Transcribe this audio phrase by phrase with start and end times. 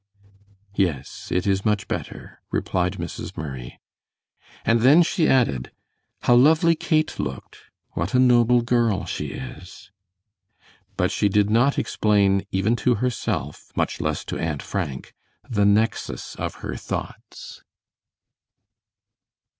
[0.75, 3.37] "Yes, it is much better," replied Mrs.
[3.37, 3.79] Murray;
[4.65, 5.71] and then she added,
[6.23, 7.65] "How lovely Kate looked!
[7.91, 9.91] What a noble girl she is,"
[10.97, 15.13] but she did not explain even to herself, much less to Aunt Frank,
[15.47, 17.61] the nexus of her thoughts.